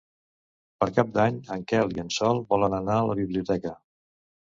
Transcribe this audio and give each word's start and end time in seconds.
Per 0.83 0.87
Cap 0.95 1.11
d'Any 1.19 1.37
en 1.57 1.67
Quel 1.73 1.95
i 1.99 2.03
en 2.07 2.11
Sol 2.19 2.43
volen 2.57 2.79
anar 2.83 2.99
a 2.99 3.07
la 3.13 3.23
biblioteca. 3.25 3.79